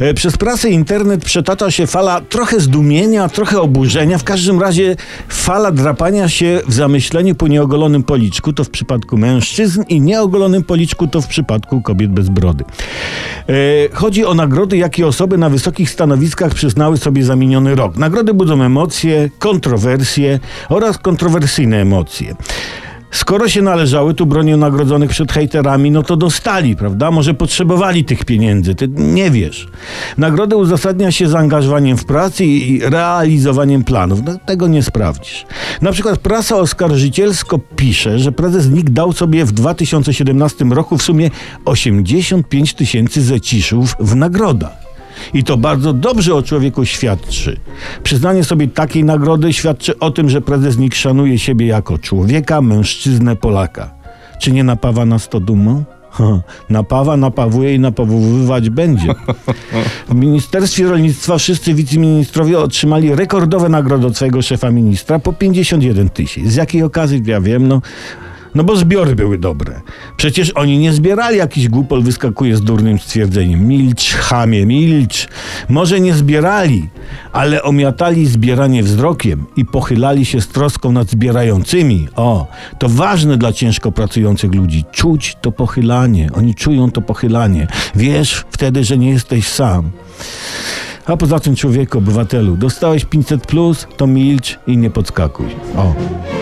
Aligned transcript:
E, 0.00 0.14
Przez 0.14 0.36
prasę 0.36 0.70
internet 0.70 1.24
przetacza 1.24 1.70
się 1.70 1.86
fala 1.86 2.20
trochę 2.20 2.60
zdumienia, 2.60 3.28
trochę 3.28 3.60
oburzenia, 3.60 4.18
w 4.18 4.24
każdym 4.24 4.60
razie 4.60 4.96
fala 5.28 5.72
drapania 5.72 6.28
się 6.28 6.60
w 6.66 6.74
zamyśleniu 6.74 7.34
po 7.34 7.48
nieogolonym 7.48 8.02
policzku, 8.02 8.52
to 8.52 8.64
w 8.64 8.70
przypadku 8.70 9.16
mężczyzn 9.16 9.82
i 9.88 10.00
nieogolonym 10.00 10.64
policzku 10.64 11.06
to 11.06 11.20
w 11.20 11.26
przypadku 11.26 11.82
kobiet 11.82 12.10
bez 12.10 12.28
brody. 12.28 12.64
E, 13.48 13.52
Chodzi 13.92 14.24
o 14.24 14.34
nagrody, 14.34 14.76
jakie 14.76 15.06
osoby 15.06 15.38
na 15.38 15.50
wysokich 15.50 15.90
stanowiskach 15.90 16.54
przyznały 16.54 16.96
sobie 16.96 17.24
za 17.24 17.36
miniony 17.36 17.74
rok. 17.74 17.96
Nagrody 17.96 18.34
budzą 18.34 18.62
emocje, 18.62 19.30
kontrowersje 19.38 20.40
oraz 20.68 20.98
kontrowersyjne 20.98 21.80
emocje. 21.80 22.34
Skoro 23.10 23.48
się 23.48 23.62
należały, 23.62 24.14
tu 24.14 24.26
bronią 24.26 24.56
nagrodzonych 24.56 25.10
przed 25.10 25.32
hejterami, 25.32 25.90
no 25.90 26.02
to 26.02 26.16
dostali, 26.16 26.76
prawda? 26.76 27.10
Może 27.10 27.34
potrzebowali 27.34 28.04
tych 28.04 28.24
pieniędzy, 28.24 28.74
ty 28.74 28.88
nie 28.88 29.30
wiesz. 29.30 29.68
Nagrody 30.18 30.56
uzasadnia 30.56 31.12
się 31.12 31.28
zaangażowaniem 31.28 31.96
w 31.96 32.04
pracę 32.04 32.44
i 32.44 32.80
realizowaniem 32.82 33.84
planów. 33.84 34.20
No, 34.24 34.38
tego 34.46 34.68
nie 34.68 34.82
sprawdzisz. 34.82 35.46
Na 35.82 35.92
przykład 35.92 36.18
prasa 36.18 36.56
oskarżycielsko 36.56 37.58
pisze, 37.76 38.18
że 38.18 38.32
prezes 38.32 38.68
NIK 38.70 38.90
dał 38.90 39.12
sobie 39.12 39.44
w 39.44 39.52
2017 39.52 40.64
roku 40.64 40.98
w 40.98 41.02
sumie 41.02 41.30
85 41.64 42.74
tysięcy 42.74 43.22
zeciszów 43.22 43.94
w 44.00 44.16
nagrodach. 44.16 44.87
I 45.34 45.44
to 45.44 45.56
bardzo 45.56 45.92
dobrze 45.92 46.34
o 46.34 46.42
człowieku 46.42 46.84
świadczy. 46.84 47.56
Przyznanie 48.02 48.44
sobie 48.44 48.68
takiej 48.68 49.04
nagrody 49.04 49.52
świadczy 49.52 49.98
o 49.98 50.10
tym, 50.10 50.30
że 50.30 50.40
prezes 50.40 50.78
NIK 50.78 50.94
szanuje 50.94 51.38
siebie 51.38 51.66
jako 51.66 51.98
człowieka, 51.98 52.60
mężczyznę, 52.60 53.36
Polaka. 53.36 53.90
Czy 54.40 54.52
nie 54.52 54.64
napawa 54.64 55.04
nas 55.04 55.28
to 55.28 55.40
dumą? 55.40 55.84
Napawa, 56.70 57.16
napawuje 57.16 57.74
i 57.74 57.78
napawowywać 57.78 58.70
będzie. 58.70 59.14
W 60.08 60.14
Ministerstwie 60.14 60.84
Rolnictwa 60.84 61.38
wszyscy 61.38 61.74
wiceministrowie 61.74 62.58
otrzymali 62.58 63.14
rekordowe 63.14 63.68
nagrody 63.68 64.06
od 64.06 64.16
swojego 64.16 64.42
szefa 64.42 64.70
ministra 64.70 65.18
po 65.18 65.32
51 65.32 66.08
tysięcy. 66.08 66.50
Z 66.50 66.54
jakiej 66.54 66.82
okazji? 66.82 67.22
Ja 67.26 67.40
wiem, 67.40 67.68
no... 67.68 67.82
No 68.54 68.64
bo 68.64 68.76
zbiory 68.76 69.16
były 69.16 69.38
dobre. 69.38 69.80
Przecież 70.16 70.50
oni 70.50 70.78
nie 70.78 70.92
zbierali, 70.92 71.38
jakiś 71.38 71.68
głupol 71.68 72.02
wyskakuje 72.02 72.56
z 72.56 72.62
durnym 72.62 72.98
stwierdzeniem. 72.98 73.68
Milcz, 73.68 74.14
chamie, 74.14 74.66
milcz. 74.66 75.28
Może 75.68 76.00
nie 76.00 76.14
zbierali, 76.14 76.88
ale 77.32 77.62
omiatali 77.62 78.26
zbieranie 78.26 78.82
wzrokiem 78.82 79.46
i 79.56 79.64
pochylali 79.64 80.24
się 80.24 80.40
z 80.40 80.48
troską 80.48 80.92
nad 80.92 81.10
zbierającymi. 81.10 82.08
O, 82.16 82.46
to 82.78 82.88
ważne 82.88 83.36
dla 83.36 83.52
ciężko 83.52 83.92
pracujących 83.92 84.54
ludzi. 84.54 84.84
Czuć 84.92 85.36
to 85.40 85.52
pochylanie. 85.52 86.30
Oni 86.34 86.54
czują 86.54 86.90
to 86.90 87.00
pochylanie. 87.00 87.66
Wiesz 87.94 88.44
wtedy, 88.50 88.84
że 88.84 88.98
nie 88.98 89.10
jesteś 89.10 89.48
sam. 89.48 89.90
A 91.06 91.16
poza 91.16 91.40
tym 91.40 91.56
człowieku, 91.56 91.98
obywatelu, 91.98 92.56
dostałeś 92.56 93.04
500 93.04 93.46
plus, 93.46 93.86
to 93.96 94.06
milcz 94.06 94.58
i 94.66 94.76
nie 94.76 94.90
podskakuj. 94.90 95.46
O. 95.76 96.37